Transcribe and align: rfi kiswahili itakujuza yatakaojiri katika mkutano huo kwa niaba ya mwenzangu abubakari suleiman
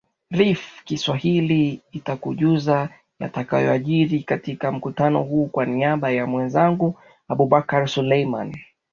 rfi 0.35 0.85
kiswahili 0.85 1.81
itakujuza 1.91 2.89
yatakaojiri 3.19 4.23
katika 4.23 4.71
mkutano 4.71 5.23
huo 5.23 5.45
kwa 5.47 5.65
niaba 5.65 6.11
ya 6.11 6.25
mwenzangu 6.27 6.99
abubakari 7.27 7.87
suleiman 7.87 8.55